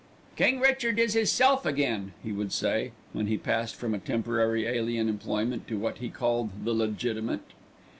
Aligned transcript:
"King 0.35 0.59
Richard 0.59 0.97
is 0.97 1.15
'isself 1.15 1.63
again," 1.63 2.13
he 2.23 2.31
would 2.31 2.51
say, 2.51 2.91
when 3.13 3.27
he 3.27 3.37
passed 3.37 3.75
from 3.75 3.93
a 3.93 3.99
temporary 3.99 4.65
alien 4.65 5.07
employment 5.07 5.67
to 5.67 5.77
what 5.77 5.99
he 5.99 6.09
called 6.09 6.65
the 6.65 6.73
"legitimate." 6.73 7.51